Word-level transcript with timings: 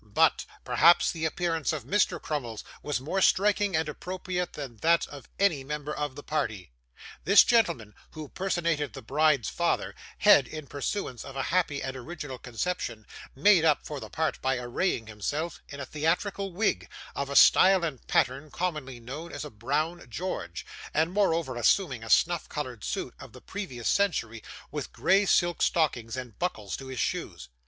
But, 0.03 0.47
perhaps 0.65 1.11
the 1.11 1.25
appearance 1.25 1.71
of 1.71 1.83
Mr. 1.83 2.19
Crummles 2.19 2.63
was 2.81 2.99
more 2.99 3.21
striking 3.21 3.75
and 3.75 3.87
appropriate 3.87 4.53
than 4.53 4.77
that 4.77 5.05
of 5.09 5.29
any 5.37 5.63
member 5.63 5.93
of 5.93 6.15
the 6.15 6.23
party. 6.23 6.71
This 7.23 7.43
gentleman, 7.43 7.93
who 8.13 8.27
personated 8.29 8.93
the 8.93 9.03
bride's 9.03 9.47
father, 9.49 9.93
had, 10.17 10.47
in 10.47 10.65
pursuance 10.65 11.23
of 11.23 11.35
a 11.35 11.43
happy 11.53 11.83
and 11.83 11.95
original 11.95 12.39
conception, 12.39 13.05
'made 13.35 13.63
up' 13.63 13.85
for 13.85 13.99
the 13.99 14.09
part 14.09 14.41
by 14.41 14.57
arraying 14.57 15.05
himself 15.05 15.61
in 15.69 15.79
a 15.79 15.85
theatrical 15.85 16.51
wig, 16.51 16.89
of 17.15 17.29
a 17.29 17.35
style 17.35 17.83
and 17.85 18.07
pattern 18.07 18.49
commonly 18.49 18.99
known 18.99 19.31
as 19.31 19.45
a 19.45 19.51
brown 19.51 20.09
George, 20.09 20.65
and 20.95 21.11
moreover 21.13 21.55
assuming 21.57 22.03
a 22.03 22.09
snuff 22.09 22.49
coloured 22.49 22.83
suit, 22.83 23.13
of 23.19 23.33
the 23.33 23.39
previous 23.41 23.87
century, 23.87 24.41
with 24.71 24.91
grey 24.93 25.27
silk 25.27 25.61
stockings, 25.61 26.17
and 26.17 26.39
buckles 26.39 26.75
to 26.75 26.87
his 26.87 26.99
shoes. 26.99 27.49